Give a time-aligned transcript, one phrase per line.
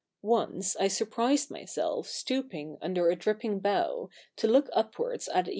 [0.23, 5.49] Once I surprised myself stooping under a dripping bough, to look upwards at a CH.